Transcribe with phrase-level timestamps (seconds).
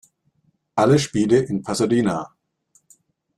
[0.73, 2.33] Alle Spiele in Pasadena.